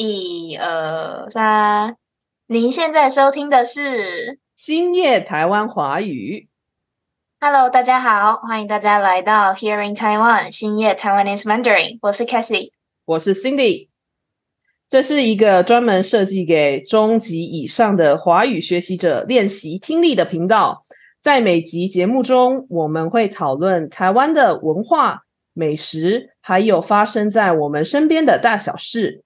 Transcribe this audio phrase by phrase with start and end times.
[0.00, 1.96] 一二三，
[2.46, 6.46] 您现在收听的是星夜台湾华语。
[7.40, 12.70] Hello，大家好，欢迎大家来到 Hearing Taiwan 星夜 Taiwanese Mandarin，我是 Cassie。
[13.06, 13.88] 我是 Cindy，
[14.88, 20.84] 这是一个专门设计给中级以上的华语学习者练习听力的频道。
[21.20, 25.22] 在每集节目中，我们会讨论台湾的文化、
[25.54, 29.24] 美食，还有发生在我们身边的大小事。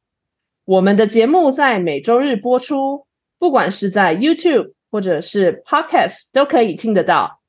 [0.64, 7.40] 我们的节目在每周日播出，不管是在 YouTube 或者是 Podcast 都可以听得到。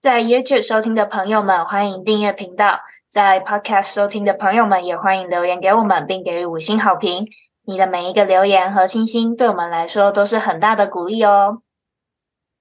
[0.00, 2.78] 在 YouTube 收听的朋友们，欢迎订阅频道；
[3.10, 7.26] 在 Podcast 收听的朋友们，也欢迎留言给我们，并给予五星好评。
[7.66, 11.60] 你的每一个留言和星星，对我们来说都是很大的鼓励哦。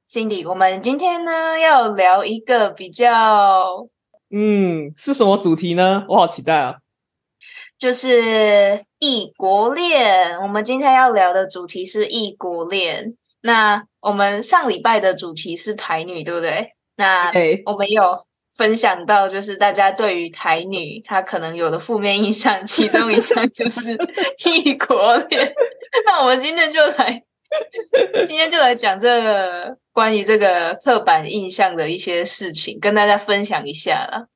[0.09, 3.87] Cindy，我们今天呢要聊一个比较，
[4.29, 6.05] 嗯，是什么主题呢？
[6.09, 6.75] 我好期待啊！
[7.77, 10.37] 就是异国恋。
[10.41, 13.13] 我们今天要聊的主题是异国恋。
[13.41, 16.69] 那我们上礼拜的主题是台女，对不对？
[16.95, 23.97] 那哎，我们有分享到，就是大家对于台女她可能有的负面印象，其中一项 就是
[24.45, 25.53] 异国恋。
[26.05, 27.21] 那我们今天就来，
[28.25, 34.27] 今天就来讲这个关于这个刻板印象的一些事情，跟大家分享一下啦。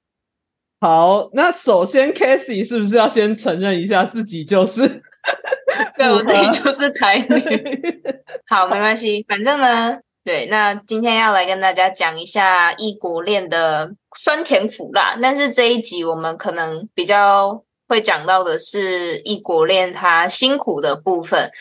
[0.80, 4.88] 好，那首先 Casey 是不是要先承认一下自己就是？
[5.97, 8.03] 对我自己就是台女。
[8.47, 21.52] 好，没关系，反正呢，对，那今天要来跟大家讲一下异国恋的酸甜苦辣，但是这一集我们可能比较会讲到的是异国恋它辛苦的部分，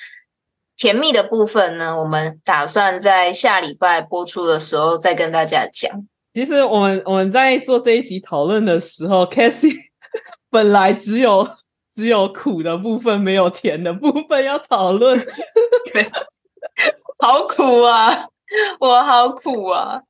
[0.77, 6.06] 甜蜜的部分呢，我们打算在下礼拜播出的时候再跟大家讲。
[6.37, 9.75] 其实我们我们在做这一集讨论的时候， Casey
[10.51, 11.48] 本来只有
[11.91, 15.19] 只有苦的部分，没有甜的部分要讨论。
[17.20, 18.12] 好苦啊！
[18.81, 20.03] 我好苦啊！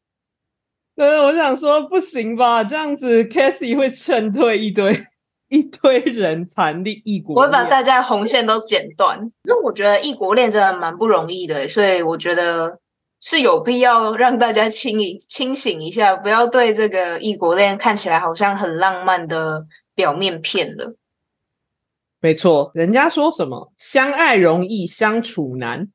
[0.97, 5.01] 对，我想说不行吧，这样子 Casey 会劝退一堆
[5.49, 7.37] 一堆人残立异国。
[7.37, 9.17] 我会把大家的红线都剪断。
[9.45, 12.81] 因为我觉得异国恋真的蛮不容易的，所以我觉得
[13.21, 20.95] 是有必要让大家清一清醒一下，不要对这个异国恋看起来好像很浪漫的表面骗了。
[22.21, 25.87] 没错，人家说什么相爱容易相处难，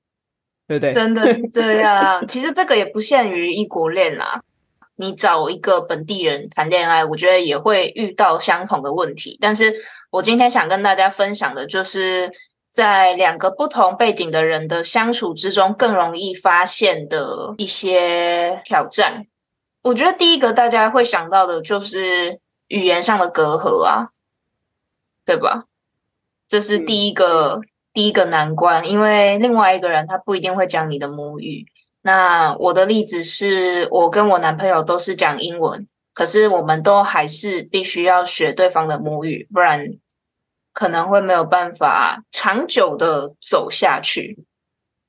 [0.67, 0.91] 对不对？
[0.91, 2.25] 真的是这样。
[2.27, 4.41] 其实这个也不限于异国恋啦，
[4.97, 9.37] 你找一个本地人谈恋爱，我觉得也会遇到相同的问题。
[9.41, 9.73] 但是
[10.09, 12.31] 我今天想跟大家分享的就是，
[12.71, 19.27] 在两个不同背景的人的相处之中，更容易发现的一些挑战。
[19.83, 24.09] 我觉得第一个大家会想到的就是语言上的隔阂啊，
[25.25, 25.65] 对吧？
[26.47, 27.61] 这是第一个、
[27.93, 31.65] 第一个难关，因为另外一个人他不一定会讲你的母语。
[32.03, 39.85] 那我的例子是我跟我男朋友都是讲英文，可是我们都还是必须要学对方的母语，不然
[40.73, 44.43] 可能会没有办法长久的走下去。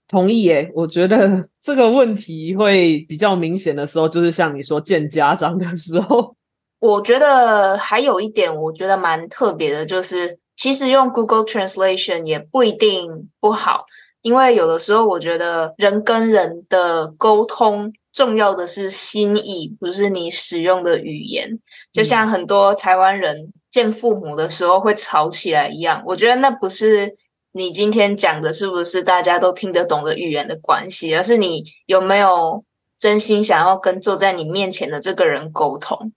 [0.08, 6.36] 同意耶，我觉得这个问题会比较明显的时候，就是像你说见家长的时候。
[6.80, 13.86] 我觉得还有一点，我觉得蛮特别的，就是其实用 Google Translation 也不一定不好，
[14.20, 21.58] 因为有的时候我觉得人跟人的沟通重要的是心意，不是你使用的语言。
[21.92, 27.16] 就像很多台湾人见父母的时候会吵起来一样，我觉得那不是
[27.52, 32.62] 你今天讲的是不是大家都听得懂的语言的关系，而是你有没有
[32.98, 36.12] 真心想要跟坐在你面前的这个人沟通。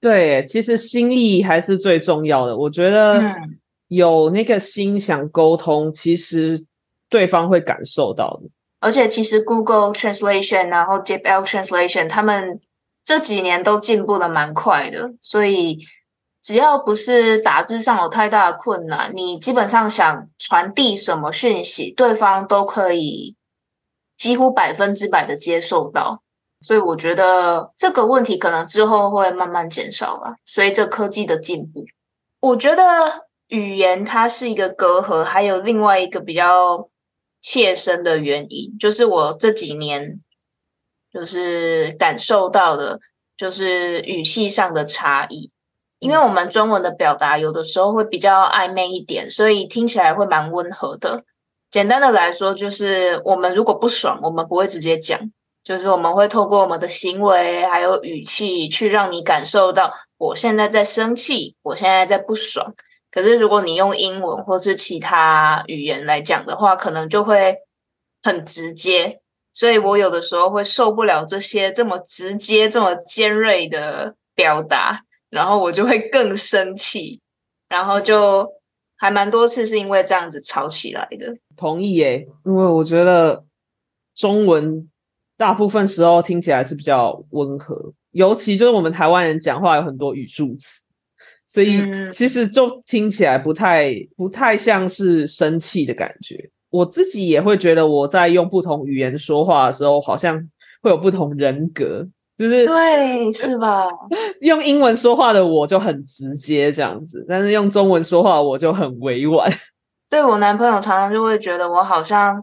[0.00, 2.56] 对，其实心意还是最重要的。
[2.56, 3.58] 我觉得嗯
[3.88, 6.64] 有那个心想沟通，其实
[7.08, 8.48] 对方会感受到的。
[8.80, 12.58] 而且其实 Google Translation 然后 DeepL Translation 他们
[13.04, 15.78] 这几年都进步的蛮快的，所以
[16.42, 23.36] 只要不是打字上有太大的困难，你基本上想传递什么讯息，对方都可以
[24.16, 26.22] 几乎百分之百的接受到。
[26.62, 31.84] 所以我觉得这个问题可能之后会慢慢减少吧，随着科技的进步。
[32.40, 32.82] 我觉得
[33.48, 36.88] 语言它是一个隔阂，还有另外一个比较
[37.40, 40.20] 切身的原因，就是我这几年
[41.12, 43.00] 就是感受到的，
[43.36, 45.50] 就是语气上的差异。
[46.00, 51.22] 因为我们中文的表达有的时候会比较暧昧一点，所以听起来会蛮温和的。
[51.70, 55.20] 简单的来说，就是我们如果不爽，我们不会直接讲，
[55.62, 62.74] 就是我们会透过我们的行为还有语气去让你感受到我现在在生气，我现在在不爽。
[63.12, 67.56] 可是如果你用英文或是其他语言来讲的话，可能就会
[68.22, 69.20] 很直接。
[69.52, 77.20] 所以我有的时候会受不了这些这么直接、这么尖锐的表达，然后我就会更生气，
[77.68, 78.46] 然后就
[78.96, 81.34] 还蛮多次是因为这样子吵起来的。
[81.56, 83.44] 同意耶，因为我觉得
[84.14, 84.88] 中文
[85.36, 90.82] 大部分时候听起来是比较温和，尤其就是我们台湾人讲话有很多语助词，
[91.46, 91.80] 所以
[92.12, 96.50] 其实就听起来不太不太像是生气的感觉。
[96.70, 100.40] 我自己也会觉得，我在用不同语言说话的时候，好像
[100.82, 102.06] 会有不同人格，
[102.40, 103.86] 就是对，是吧？
[104.40, 109.52] 用英文说话的我就很直接这样子，但是用中文说话我就很委婉。
[110.10, 112.42] 对我男朋友常常就会觉得我好像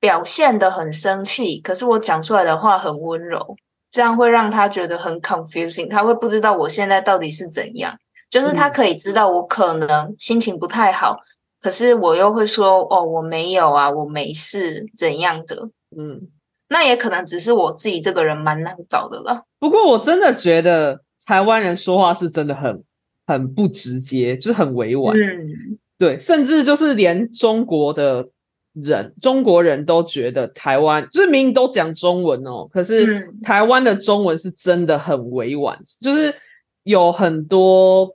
[0.00, 3.54] 表现的很生气，可是我讲出来的话很温柔，
[3.88, 7.96] 这样会让他觉得很 confusing，他会不知道我现在到底是怎样。
[8.28, 11.16] 就是他可以知道我可能心情不太好。
[11.62, 15.56] 可是我又会说哦，我没有啊，我没事，怎样的？
[15.96, 16.20] 嗯，
[16.68, 19.42] 那也可能只是我自己这个人蛮难搞的了。
[19.58, 22.82] 不过我真的觉得台湾人说话是真的很
[23.26, 25.16] 很不直接，就是很委婉。
[25.16, 28.28] 嗯，对，甚至就是连中国的
[28.74, 36.34] 人，中国人都觉得台湾就是明明都讲中文哦，可是台湾的中文是真的很委婉，就是
[36.82, 38.14] 有很多。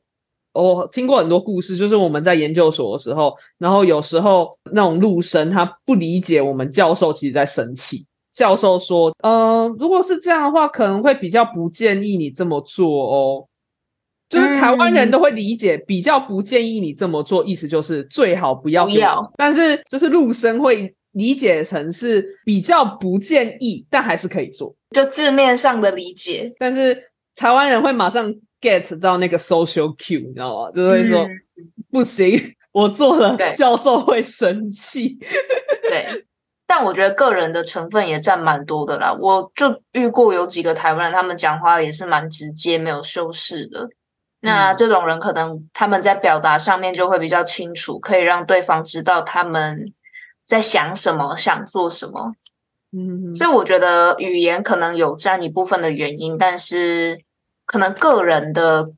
[0.53, 8.05] 我听过很多故事，就是我们在研究所的时候，然后有时候那种陆生他不理解我们教授其实在生气。
[8.33, 13.47] 教授说：“呃，如果是这样的话，可能会比较不建议你这么做哦。”
[14.29, 18.85] 就是台湾人都会理解，比较不建议你这么做，意思就是最好不要。
[18.85, 19.19] 不要。
[19.37, 26.53] 但是就是陆生会理解成是比较不建议，但还是可以做，就字面上的理解。
[26.57, 26.97] 但是
[27.35, 28.33] 台湾人会马上。
[28.61, 30.71] get 到那个 social cue，你知道吗？
[30.71, 31.27] 就会说
[31.89, 32.39] 不行，
[32.71, 35.17] 我做了，教授会生气。
[35.89, 36.05] 对，
[36.71, 39.11] 但我觉得个人的成分也占蛮多的啦。
[39.11, 43.89] 我就遇过有几个台湾人，他们讲话也是蛮直接，没有修饰的。
[44.39, 49.91] 那这种人可能他们在表达上面就会比较清楚，可以让对方知道他们
[50.45, 52.33] 在想什么，想做什么。
[52.93, 57.25] 嗯，所以我觉得语言可能有占一部分的原因，但是。
[57.63, 58.91] 可能个人的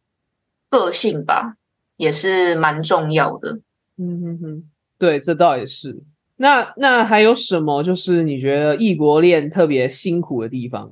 [0.68, 1.58] 个性吧，
[1.96, 3.60] 也是蛮重要的。
[4.00, 6.02] 嗯哼哼，对，这倒也是。
[6.44, 7.82] 那那还有什么？
[7.82, 10.92] 就是你觉得异国恋特别辛苦的地方？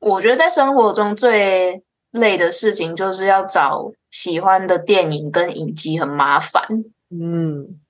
[0.00, 6.62] 我觉得在生活中最累的事情，就是要找喜欢的电影跟影集，很麻烦。
[7.10, 7.80] 嗯。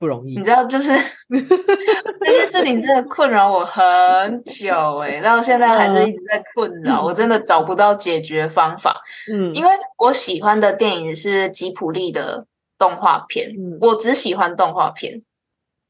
[0.00, 0.92] 不容易，你知道，就是
[1.28, 9.02] 这件事情真的困扰我很久哎，到现在还是一直在困扰，我真的找不到解决方法。
[9.32, 12.46] 嗯，因为我喜欢的电影是吉普力的
[12.78, 15.22] 动画片，我只喜欢动画片。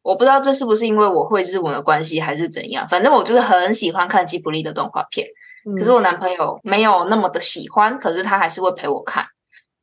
[0.03, 5.29] 我不知道这是不是因为我会日文的关系，还是怎样，反正我就是很喜欢看吉普力的动画片。
[5.77, 9.27] 可是我男朋友没有那么的喜欢，可是他还是会陪我看。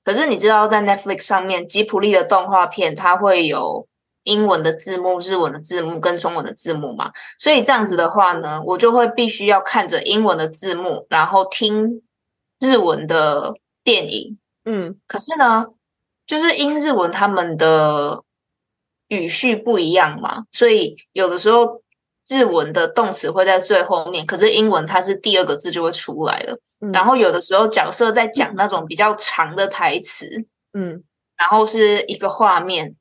[0.03, 3.87] 可是你知道，在 Netflix 上面，吉普力的动画片它会有。
[4.25, 12.01] 英文的字幕、日文的字幕跟中文的字幕嘛，所以这样子的话呢，我就会必须要看着英文的字幕，然后听
[12.59, 13.53] 日文的
[13.83, 14.39] 电影。
[14.63, 15.67] 嗯，可是呢，
[16.25, 18.23] 就是英日文他们的
[19.09, 21.81] 语序不一样嘛，所以有的时候
[22.27, 26.57] 日文的动词会在最后面，可是英文它是第二个字就会出来了。
[26.93, 31.03] 然后有的时候角色在讲那种比较长的台词，嗯，
[31.37, 32.95] 然后是一个画面。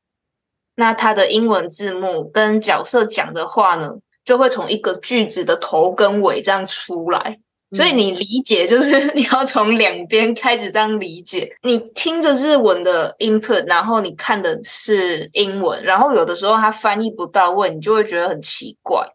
[0.76, 3.92] 那它的英文字幕跟角色讲的话呢，
[4.24, 7.38] 就会从一个句子的头跟尾这样出来，
[7.74, 11.50] 所以你理解就是你要从两边开始这样理解。
[11.62, 19.06] 你听着日文的 input，然后你看的是英文，然后有的时候它翻译不到位，你就会觉得很奇怪，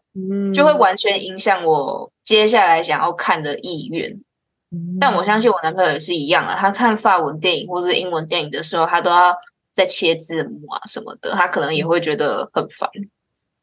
[0.54, 4.20] 就会完全影响我接下来想要看的意愿。
[5.00, 9.34] 但我相信我男朋友也是一样啊，他看法文电影或是英文电影的时候，他都要。
[9.72, 12.90] 在切字幕啊什么的，他可能也会觉得很烦。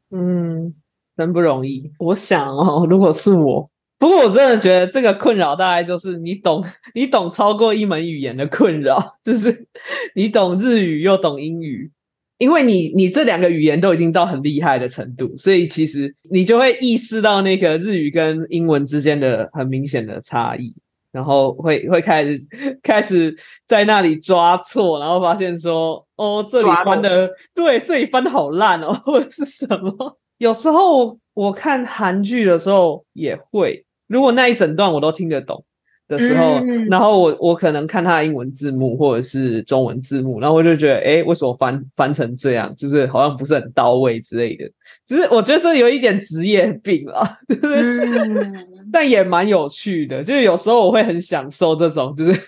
[0.10, 0.74] 嗯，
[1.18, 1.92] 真不容易。
[2.00, 6.64] 我想哦，如果是我，不过我真的觉得这个困扰大概就是你懂，
[6.94, 9.68] 你懂超过一门语言的困扰，就是
[10.16, 11.92] 你懂日语又懂英语，
[12.38, 20.74] 因为你你这两个语言都已经到很厉害的程度，所以其实你就会意识到那个日语跟英文之间的很明显的差异。
[21.10, 22.40] 然后会会开始
[22.84, 23.36] 开始
[23.66, 30.20] 在那里抓错，然后发现说哦，这里翻的对，这里翻的好烂哦，或者是什么？
[30.38, 35.64] 有时候我看韩剧的时候也会，如果那一整段我都听得懂，
[36.08, 42.74] 的时候，嗯然后我我可能看他的英文字幕或者是中文字幕，然后我就觉得，哎，为什么翻翻成这样？
[42.76, 44.64] 就是好像不是很到位之类的。
[45.06, 50.24] 只是我觉得这有一点职业病啊，就是、嗯， 但也蛮有趣的。
[50.24, 52.40] 就是有时候我会很享受这种，就是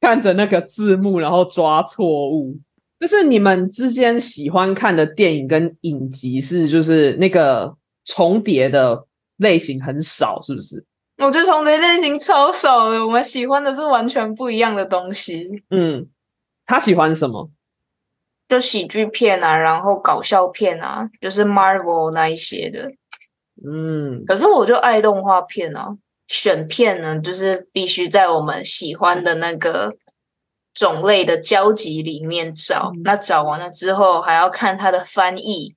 [0.00, 2.54] 看着那个字幕然后抓错误。
[2.98, 9.06] 就是你们之间喜欢看的电影跟影集是就是那个重叠的
[9.38, 10.84] 类型很少，是不是？
[11.20, 16.06] 我觉得重叠类型超少的，我们喜欢的是完全不一样的东西，嗯，
[16.66, 17.50] 他喜欢什么？
[18.48, 22.90] 就喜剧片啊，然后搞笑片啊，就是 Marvel 那一些的。
[23.64, 25.96] 嗯，可是我就爱动画片啊，
[26.26, 29.94] 选片呢，就是必须在我们喜欢的那个
[30.74, 32.90] 种类的交集里面找。
[33.04, 35.76] 那找完了之后，还要看它的翻译、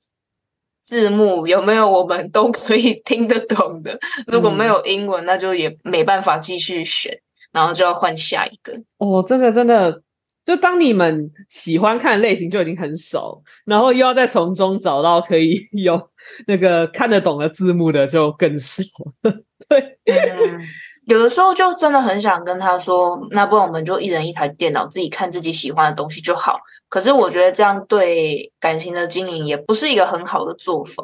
[0.83, 3.97] 字幕有没有我们都可以听得懂的。
[4.27, 7.17] 如果没有英文，那就也没办法继续选，
[7.51, 8.73] 然后就要换下一个。
[8.97, 10.01] 哦，这个真的，
[10.43, 16.09] 就当你们喜欢看的类型就已经很熟，然后又要再从中找到可以有
[16.47, 18.83] 那个看得懂的字幕的，就更少。
[19.69, 20.59] 对，嗯，
[21.05, 26.59] 有的时候就真的很想跟他说，那不然我们就一人一台电脑，自己看自己喜欢的东西就好。
[26.93, 31.03] 可是我觉得这样对感情的经营也不是一个很好的做法，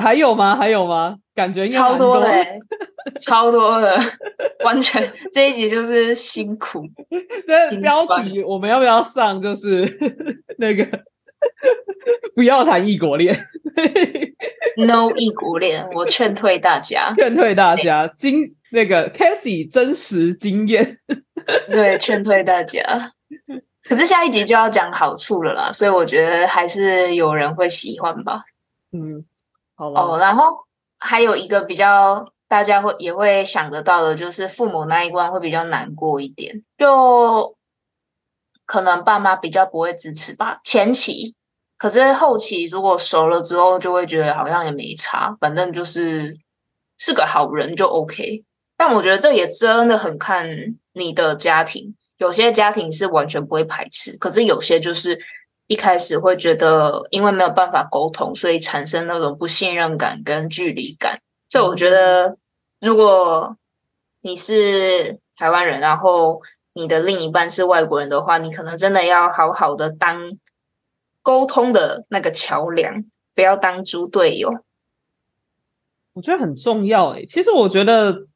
[0.00, 0.54] 还有吗？
[0.54, 1.16] 还有吗？
[1.34, 2.60] 感觉超多的欸、
[3.18, 3.98] 超多的，
[4.64, 6.84] 完全这一集就是辛苦。
[7.82, 9.42] 标题我们要不要上？
[9.42, 9.98] 就是
[10.58, 10.86] 那个
[12.36, 13.36] 不要谈异国恋
[14.76, 20.98] ，No 异国恋，我劝退大家，劝退大家经那个 c a s i e 真实经验。
[21.72, 23.10] 对，劝退大家。
[23.88, 28.42] 可是下一集就要讲好处了啦，所以我觉得还是有人会喜欢吧。
[28.92, 29.24] 嗯，
[29.76, 30.00] 好了。
[30.00, 30.56] 哦，然后
[30.98, 37.54] 还有一个比较大家会也会想得到的，就是父母那一关会比较难过一点，就
[38.64, 41.34] 可能爸妈比较不会支持吧，前期。
[41.78, 46.34] 可是后期如果熟了之后，就会觉得好像也没差，反正就是
[46.98, 48.42] 是个好人就 OK。
[48.78, 50.48] 但我觉得这也真的很看
[50.94, 55.18] 你的家庭，有些家庭是完全不会排斥，可是有些就是
[55.66, 61.20] 一开始会觉得因为没有办法沟通，所以产生那种不信任感跟距离感。
[61.48, 62.36] 所以我觉得，
[62.80, 63.56] 如果
[64.22, 66.40] 你是台湾人，然后
[66.72, 70.36] 你的另一半是外国人的话，你可能真的要好好的当
[71.22, 73.04] 沟通的那个桥梁，
[73.34, 74.50] 不要当猪队友。
[76.14, 77.26] 我觉得很重要诶。
[77.26, 78.26] 其实我觉得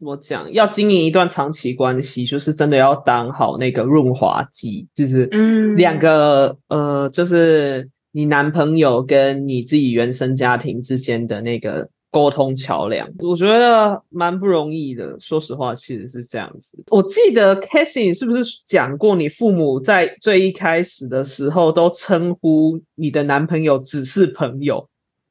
[0.00, 15.14] 怎么讲，要经营一段长期关系，就是真的要当好那个润滑剂，就是嗯两个呃，就是你男朋友跟你自己原生家庭之间的那个沟通桥梁，我觉得蛮不容易的。
[15.20, 16.82] 说实话，其实是这样子。
[16.90, 24.88] 我记得 Cassie 是不是讲过，你父母在最一开始的时候都称呼你的男朋友只是朋友，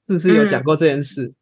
[0.07, 1.33] 是不是有讲过这件事？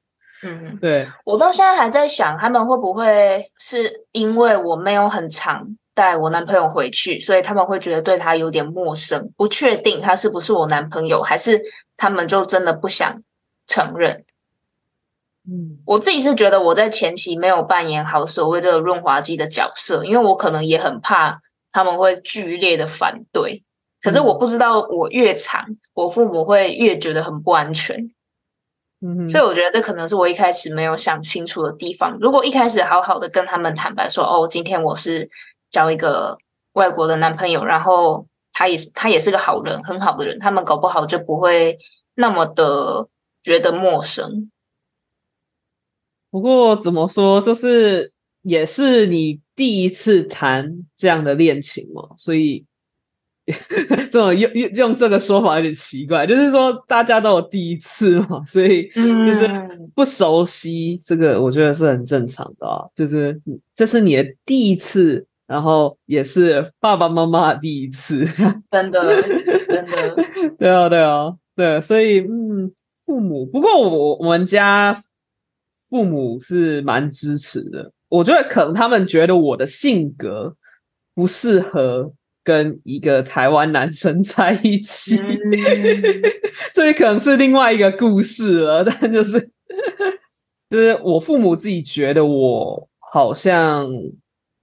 [0.43, 11.61] 嗯，对，我到现在还在想，他们会不会是因为我没有很常带我男朋友回去，所以他们会觉得对他有点陌生，不确定他是不是我男朋友，还是
[11.95, 13.21] 他们就真的不想
[13.65, 14.23] 承认。
[15.49, 21.39] 嗯我自己是觉得我在前期没有扮演好所谓这个润滑剂的角色，因为我可能也很怕
[21.71, 23.63] 他们会剧烈的反对。
[24.01, 28.11] 可是我不知道，我越长，我父母会越觉得很不安全。
[28.99, 32.17] 嗯哼，所以我觉得这可能是我一开始没有想清楚的地方。
[32.19, 35.29] 如果一开始好好的跟他们坦白说，哦，今天我是
[35.69, 36.37] 交一个
[36.73, 41.77] 外国的男朋友，然后他也是他也是个好人，很好的人，他们搞不好就不会
[42.15, 43.07] 那么的
[43.43, 44.49] 觉得陌生。
[46.31, 48.11] 不过怎么说，就是
[48.41, 52.65] 也是你第一次谈这样的恋情嘛，所以
[54.11, 63.39] 这种用用用这个说法有点奇怪，就是说大家都有第一次嘛，所以就是嗯不熟悉这个，我觉得是很正常的啊，就是
[63.73, 68.25] 这是你的第一次，然后也是爸爸妈妈的第一次，
[68.69, 70.15] 真的真的，
[70.59, 72.69] 对啊，对啊，对，所以嗯，
[73.05, 74.93] 父母，不过我我们家
[75.89, 77.93] 父母是蛮支持的。
[78.09, 80.55] 我觉得可能他们觉得我的性格
[81.15, 82.13] 不适合
[82.47, 85.35] 跟一个台湾男生在一起，嗯
[86.71, 88.85] 所以可能是另外一个故事了。
[88.87, 89.37] 但就是
[90.69, 93.85] 就是我父母自己觉得我好像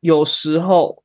[0.01, 1.03] 有时候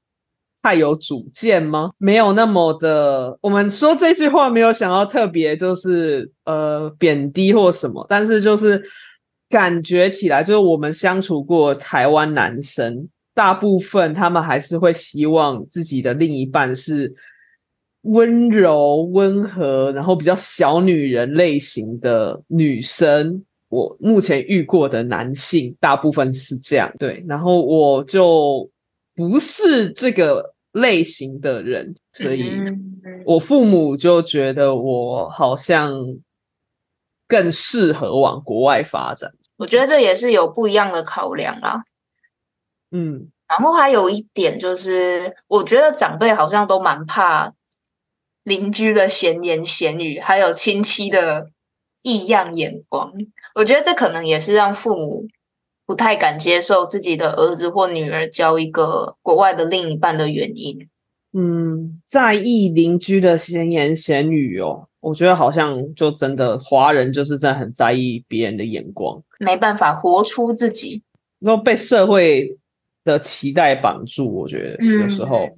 [0.64, 1.92] 太有主见吗？
[1.98, 8.82] 没有那么的，我们说这句话没有想要特别就是呃贬低或什么，但是就是
[9.50, 17.10] 感觉起来，就是我们相处过台湾男生，大部分他们还是会希望自己的另一半是
[18.01, 23.41] 温柔、温和，然后比较小女人类型的女生。
[23.69, 28.69] 我目前遇过的男性大部分是这样，对，然后我就
[29.15, 32.51] 不是这个类型的人，所以
[33.25, 35.93] 我父母就觉得我好像
[37.25, 39.31] 更适合往国外发展。
[39.55, 41.81] 我觉得这也是有不一样的考量啦。
[42.91, 47.53] 嗯，然后还有一点就是，我觉得长辈好像都蛮怕
[48.43, 51.50] 邻居的闲言闲语，还有亲戚的
[52.01, 53.13] 异样眼光。
[53.55, 55.27] 我觉得这可能也是让父母
[55.86, 60.88] 不太敢接受自己的儿子或女儿交一个国外的另一半的原因。
[61.34, 71.03] 嗯，在意邻居的闲言闲语哦，我觉得好像就真的华人就是在很在意别人的眼光，没办法活出自己，
[71.39, 72.58] 然后被社会。
[73.03, 75.50] 的期待绑住，我觉得有时候，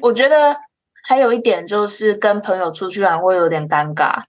[0.00, 0.56] 我觉得
[1.04, 4.22] 还有一点就是跟朋友出去玩会有点尴尬。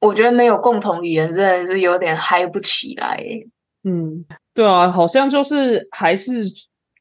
[0.00, 3.24] 我觉得没有共同语言，真的是有点嗨不起来。
[3.84, 6.44] 嗯，对啊，好像就是还是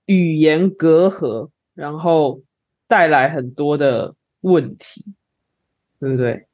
[0.05, 2.41] 语言隔阂，然后
[2.88, 5.03] 带来很多的问题，
[6.00, 6.45] 对不对？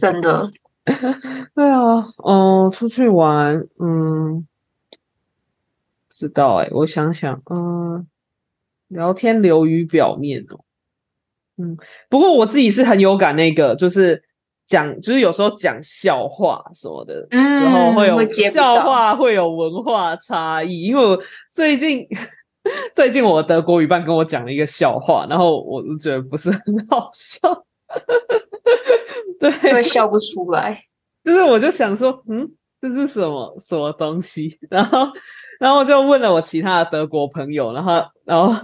[0.00, 0.42] 真的，
[1.54, 4.46] 对啊，嗯，出去玩，嗯。
[6.14, 8.06] 知道哎，我想想，嗯，
[8.86, 10.60] 聊天流于表面哦，
[11.60, 11.76] 嗯，
[12.08, 14.22] 不过我自己是很有感，那个就是
[14.64, 20.82] 讲，就是有时候讲笑话什么的，嗯，然后会有笑话，会有文化差异。
[20.82, 22.06] 因为我最近
[22.94, 27.40] 最近我德国语班跟我讲了一个笑话，然后我就觉得不是很好笑，
[29.40, 30.80] 对，会笑不出来。
[31.24, 32.48] 就是我就想说，嗯，
[32.80, 34.60] 这是什么什么东西？
[34.70, 35.08] 然后。
[35.60, 38.54] 然后就问了我其他的德国朋友，然后，然后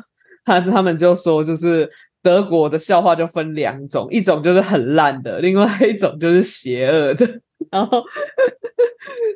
[0.44, 1.88] 他他们就说，就是
[2.22, 7.26] 德国的笑话就分两种，一种就是很烂的，另外一种就是邪恶的。
[7.70, 8.02] 然后，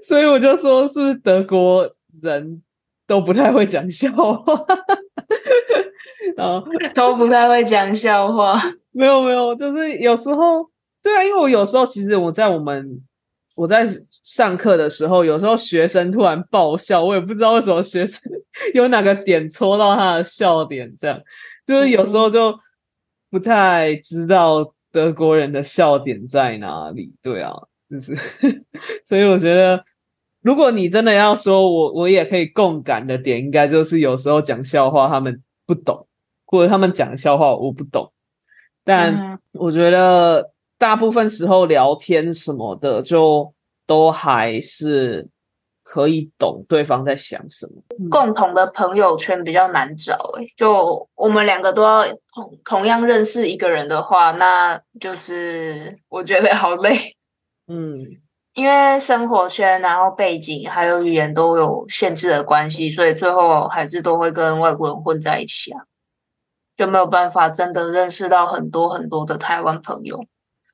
[0.02, 1.88] 所以我就说，是不是德国
[2.22, 2.62] 人
[3.06, 4.42] 都不太会讲笑话？
[6.36, 8.54] 然后都不太会讲笑话。
[8.92, 10.68] 没有没有，就是有时候，
[11.02, 13.00] 对啊，因为我有时候其实我在我们。
[13.54, 13.86] 我在
[14.24, 18.20] 上课的时候，有时候学生突然爆笑，我也不知道为什么学生
[18.74, 21.20] 有哪个点戳到他的笑点，这样
[21.64, 22.58] 就是有时候就
[23.30, 27.14] 不太知道德国人的笑点在哪里。
[27.22, 27.52] 对啊，
[27.88, 28.16] 就是，
[29.06, 29.84] 所以我觉得，
[30.42, 36.08] 如果你真的要说我，我也可以共感的点，应该就是有时候讲笑话他们不懂，
[36.44, 38.12] 或者他们讲笑话我不懂，
[38.82, 40.53] 但我觉得。
[40.78, 43.52] 大部分时候聊天什么的，就
[43.87, 45.28] 都还是
[45.82, 47.72] 可以懂对方在想什么。
[48.10, 56.94] 共同的朋友圈比较难找，诶就我们两个都要同同样认识一个人的话，那就是我觉得好累。
[57.66, 57.98] 嗯，
[58.54, 65.80] 因为生活圈、然后背景还有语言都有限制的关系，所以最后还是都会跟外国人混在一起啊，
[66.76, 70.26] 就没有办法真的认识到很多很多的台湾朋友。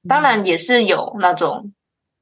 [0.09, 1.73] 当然也是有那种，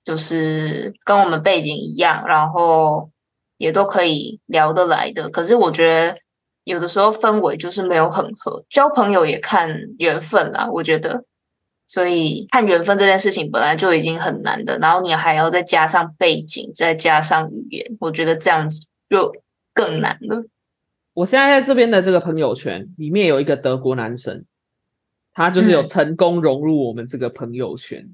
[0.04, 3.10] 就是跟我们背景一样，然后
[3.56, 5.30] 也都可以聊得来的。
[5.30, 6.18] 可是我觉得
[6.64, 10.68] 有的时候氛围就是没有很合，交朋友也看缘分啦。
[10.72, 11.24] 我觉得，
[11.86, 19.32] 所以看缘分这件事情本来就已经很难的，然后你还要再加上背景，再加上语言，我觉得这样子就
[19.72, 20.44] 更难了。
[21.14, 24.44] 我现在在这边的这个朋友圈里面有一个德国男生。
[25.38, 28.04] 他就是有成功融入我们这个朋友圈，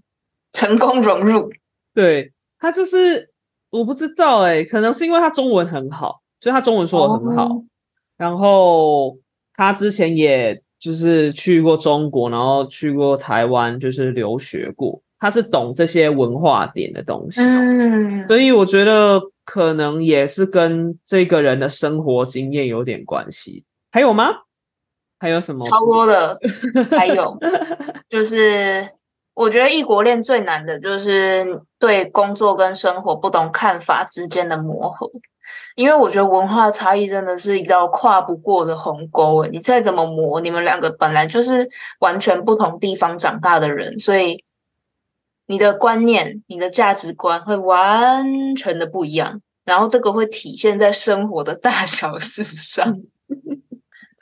[0.53, 1.51] 成功融入。
[1.95, 3.31] 对他就是
[3.71, 7.63] 我不知道哎，可能是因为他中文很好，就他中文说的很好。
[8.19, 9.17] 然后
[9.55, 15.01] 他之前也就是去过中国，然后去过台湾，就是留学过。
[15.19, 23.65] 他是懂这些文化点的东西，嗯，所以我觉得可能也是跟这个人的生活经验有点关系。
[23.91, 24.27] 还有吗？
[25.25, 25.59] 还有什么？
[25.67, 26.39] 超多的，
[26.91, 27.35] 还有
[28.11, 28.87] 就是，
[29.33, 35.11] 我觉得异国恋最难的就是对工作跟生活不同看法之间的磨合，
[35.77, 39.43] 因为我觉得文化差异真的是一道跨不过的鸿沟。
[39.45, 41.67] 诶，你再怎么磨，你们两个本来就是
[42.01, 44.45] 完全不同地方长大的人，所以
[45.47, 53.01] 你的观念、你的价值观会完全的不一样，然后这个会体现在生活的大小事上。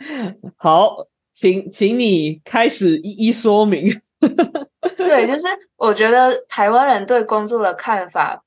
[0.56, 4.00] 好，请请你开始一一说明。
[4.96, 8.44] 对，就是我觉得台湾人对工作的看法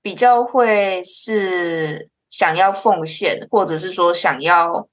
[0.00, 4.88] 比较会是想要奉献，或者是说想要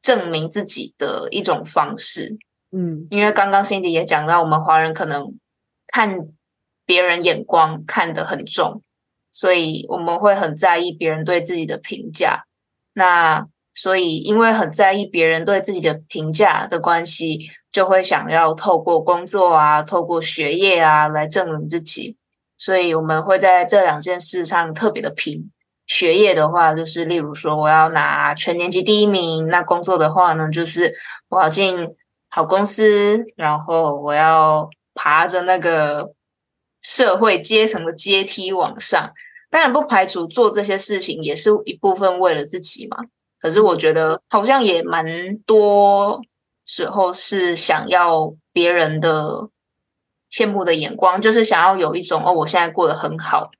[0.00, 2.36] 证明自己的一种方式。
[2.76, 5.38] 嗯因为刚刚 Cindy 也讲到，我们华人可能
[5.86, 6.18] 看
[6.84, 8.82] 别人眼光看得很重，
[9.32, 12.44] 所以我们会很在意别人对自己的评价。
[12.92, 17.40] 那所以因为很在意别人对自己的评价的关系，
[17.72, 22.16] 就会想要透过工作啊，透过学业啊来证明自己。
[22.56, 25.50] 所以我们会在这两件事上特别的拼。
[25.86, 30.94] 学业的话，就是例如说我要拿全年级第一名；那工作的话呢，就是
[31.28, 31.76] 我要进
[32.30, 36.12] 好公司，然后我要爬着那个
[36.80, 39.12] 社会阶层的阶梯往上。
[39.50, 42.96] 当然不排除做这些事情也是一部分为了自己嘛。
[43.44, 45.04] 可是我觉得好像也蛮
[45.40, 46.18] 多
[46.64, 49.50] 时候是想要别人的
[50.32, 53.50] 羡慕的眼光，就是想要有一种哦，我现在过得很好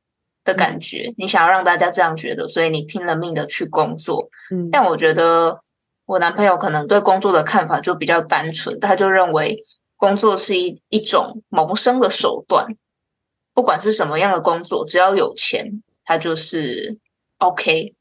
[0.42, 1.12] 的感觉。
[1.18, 4.30] 你想要让大家这样觉得，所以你拼了命的去工作。
[4.50, 5.60] 嗯，但我觉得
[6.06, 9.62] 我男朋友可能对工作的看法就比较单纯，他就认为
[9.98, 12.66] 工作是一一种谋生的手段，
[13.52, 16.98] 不管是什么样的工作，只要有钱，他就是
[17.36, 17.94] OK。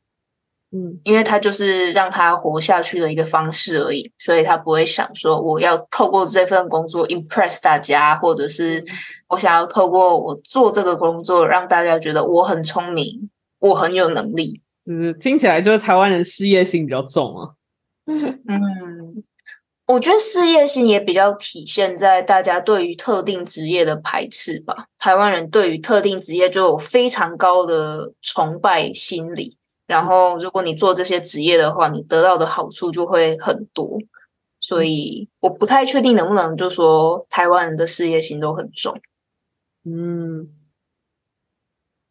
[0.74, 8.84] 嗯因为他就是让他活下去的一个方式而已，所以他不会想说我要透过这份工作 impress 大家，或者是
[9.28, 14.62] 我想要透过我做这个工作让大家觉得我很聪明，我很有能力。
[14.84, 17.52] 就是听起来就是台湾人事业心比较重啊。
[18.06, 19.24] 嗯，
[19.86, 24.88] 我觉得事业心也比较体现在大家对于特定职业的排斥吧。
[24.98, 29.56] 台湾人对于特定职业就有非常高的崇拜心理。
[29.86, 33.98] 然后，如果你做这些职业的话，你得到的好处就会很多。
[34.60, 38.98] 所以，我不太确定能不能就说台湾人的事业心都很重。
[39.84, 40.48] 嗯，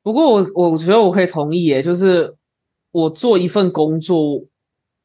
[0.02, 2.36] 不过我我觉得我可以同意耶，就是
[2.90, 4.44] 我做一份工作，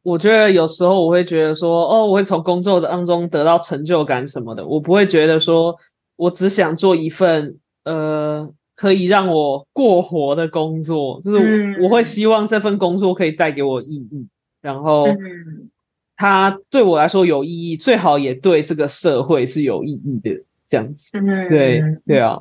[0.03, 5.73] 我觉得有时候我会觉得说，哦，我会从工作当中得到成就感什么的，我不会觉得说
[6.17, 8.45] 我只想做一份呃
[8.77, 14.27] 可以让我过活的工作，就是嗯我会希望这份工作可以带给我意义，
[14.61, 15.67] 然后嗯
[16.15, 21.09] 它对我来说有意义，最好也对这个社会是有意义的，这样子。
[21.13, 22.39] 嗯，对对啊，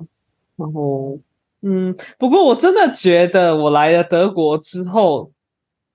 [0.57, 1.19] 然后
[1.63, 5.31] 嗯，不过我真的觉得我来了德国之后，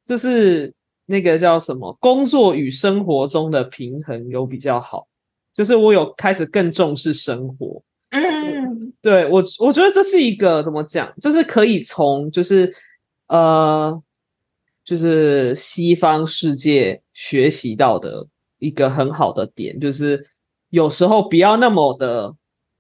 [0.04, 0.73] 就是
[1.06, 5.08] 那个叫什么工作与生活中的平衡有比较好，
[5.54, 7.82] 就是我有开始更重视生活。
[8.12, 12.71] 嗯对我，我觉得这是一个怎么讲，就是可以从就是
[13.28, 14.00] 呃，
[14.84, 18.28] 就是西方世界学习到的
[18.60, 20.24] 一个很好的点，就是
[20.69, 22.36] 有时候不要那么的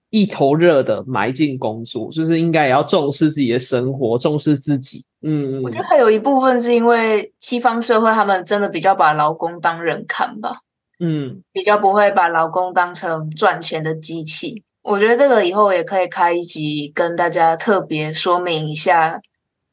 [0.09, 5.03] 一头热的埋进工作，就是应该也要重视自己的生活，重视自己。
[5.21, 10.59] 嗯，我觉得还有一部分是因为西方社会他们真的比较把劳工当人看吧。
[10.99, 14.63] 嗯比较不会把劳工当成赚钱的机器。
[14.83, 19.21] 我觉得这个以后也可以开一集跟大家特别说明一下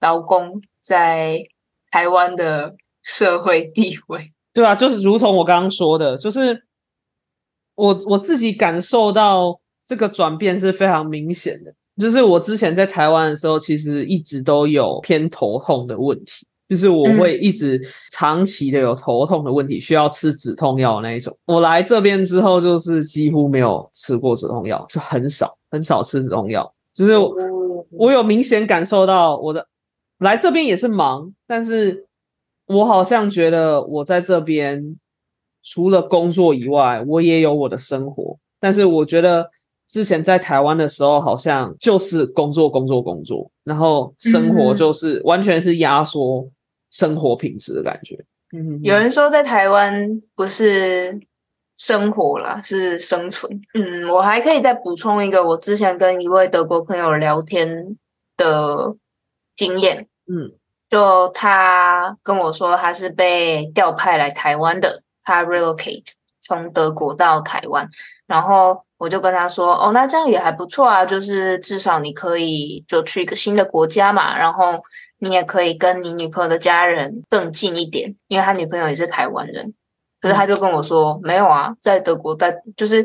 [0.00, 1.38] 劳工在
[1.90, 4.32] 台湾的社会地位。
[4.52, 6.64] 对啊，就是如同我刚刚说的，就是
[7.74, 11.72] 我我自己感受到这个转变是非常明显的。
[12.00, 21.36] 就是我之前在台湾的时候，其实一直都有偏头痛的问题，就是我会一直长期的有头痛的问题，需要吃止痛药那一种。
[21.46, 26.70] 我来这边之后，就是几乎没有吃过止痛药，就很少很少吃止痛药。
[26.94, 27.34] 就是我
[27.90, 29.66] 我有明显感受到我的
[30.18, 32.06] 来这边也是忙，但是
[32.66, 34.96] 我好像觉得我在这边
[35.62, 38.36] 除了工作以外，我也有我的生活。
[38.60, 39.48] 但是我觉得
[39.88, 46.46] 之前在台湾的时候，好像就是工作工作工作，然后生活就是完全是压缩
[46.90, 48.16] 生活品质的感觉。
[48.52, 51.20] 嗯，有人说在台湾不是
[51.76, 53.60] 生活啦，是生存。
[53.74, 57.96] 嗯，我还可以再补充一个，我之前跟一位德国朋友聊天
[58.36, 58.96] 的
[59.54, 60.08] 经验。
[60.30, 60.52] 嗯
[60.90, 67.86] 就他跟我说，他是被调派来台湾的，他 relocate 从德国到台湾，
[68.28, 74.80] 然后我就跟他说，哦，那这样也还不错啊，就是至少你可以就去一个新的国家嘛，然后
[75.18, 79.74] 你也可以跟你女朋友的家人更近一点，因为他女朋友也是台湾人，
[80.20, 83.02] 可是他就跟我说，没有啊，在德国，在就是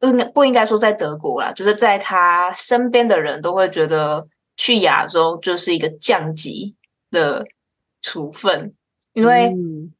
[0.00, 6.74] 不应不应该说在德国啦，就是在他身边的人都会觉得去亚洲就是一个降级
[7.10, 7.46] 的
[8.02, 8.74] 处分，
[9.12, 9.92] 因为嗯。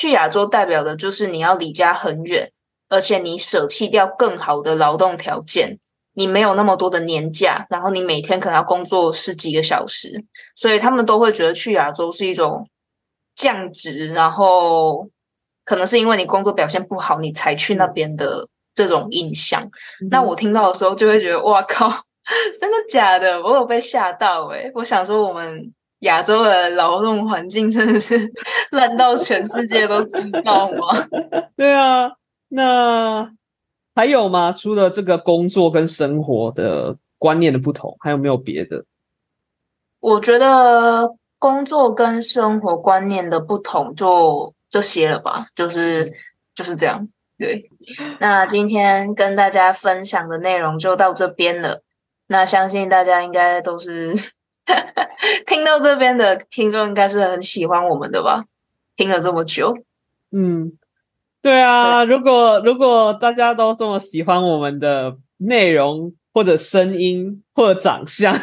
[0.00, 2.52] 去亚洲代表的就是你要离家很远，
[2.88, 5.78] 而且你舍弃掉更好的劳动条件，
[6.14, 10.24] 你没有那么多的年假，然后你每天可能要工作十几个小时，
[10.56, 12.68] 所以他们都会觉得去亚洲是一种
[13.34, 15.08] 降职，然后
[15.64, 19.68] 可能是因为你工作表现不好，你才去那边的这种印象。
[20.10, 21.88] 那我听到的时候就会觉得，哇靠，
[22.58, 23.40] 真的假的？
[23.42, 28.16] 我有被吓到诶、我想说，我们亚洲的劳动环境真的是
[28.72, 31.06] 烂到全世界都知道吗？
[31.56, 32.08] 对啊，
[32.48, 33.30] 那
[33.94, 34.52] 还有吗？
[34.52, 38.84] 除了这个工作跟生活的观念的不同，还有没有别的？
[40.00, 46.12] 我觉得工作跟生活观念的不同就这些了吧，就是
[46.54, 47.08] 就是这样。
[47.36, 47.70] 对，
[48.20, 51.82] 那今天跟大家分享的内容就到这边了。
[52.28, 54.12] 那相信大家应该都是
[55.46, 58.44] 听到这边的听众，应该是很喜欢我们的吧？
[58.96, 59.72] 听了这么久，
[60.32, 60.72] 嗯，
[61.40, 68.34] 对啊，如果如果大家都这么喜欢我们的内容或者声音或者长相，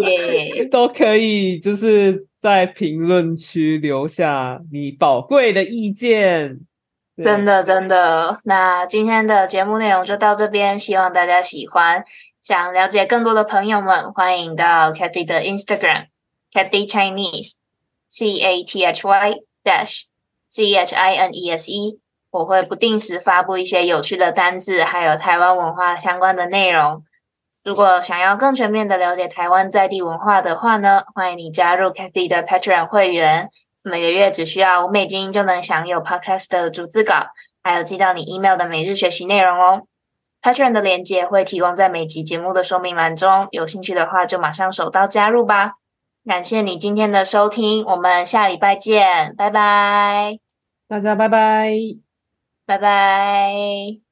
[0.00, 6.60] 耶、 都可以就是在评论区留下你宝贵的意见。
[7.24, 8.38] 真的真的。
[8.44, 12.04] 那今天的节目内容就到这边，希望大家喜欢。
[12.42, 16.08] 想了解更多的朋友们，欢迎到 Cathy 的 Instagram
[16.52, 17.54] Cathy Chinese
[18.08, 20.02] C A T H Y dash
[20.48, 22.00] C H I N E S E。
[22.30, 27.02] 我会不定时发布一些有趣的单字，还有台湾文化相关的内容。
[27.64, 33.48] 如果想要更全面的了解台湾在地文化的话呢，欢迎你加入 Cathy 的 Patreon 会员。
[33.82, 37.28] 每个月只需要五美金就能享有 Podcast 的逐字稿，
[37.62, 39.82] 还有寄到你 email 的每日学习内容哦。
[40.42, 45.74] Patron 的链接会提供在每集节目的说明栏中，有兴趣的话就马上手刀加入吧。
[46.26, 50.38] 感谢你今天的收听，我们下礼拜见，拜拜，
[50.88, 51.72] 大家拜拜。
[52.66, 54.05] 拜拜。